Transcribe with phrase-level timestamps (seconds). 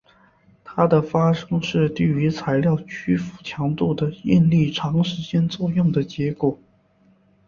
[0.63, 6.57] 它的发生是低于材料屈服强度的应力长时间作用的结果。